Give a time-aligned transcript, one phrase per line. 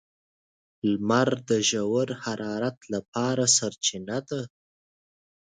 [0.89, 4.41] •لمر د ژور حرارت لپاره سرچینه ده.